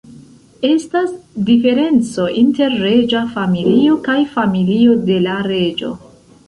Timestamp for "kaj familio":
4.09-4.99